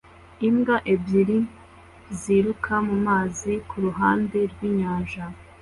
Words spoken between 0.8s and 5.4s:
ebyiri ziruka mumazi kuruhande rwinyanja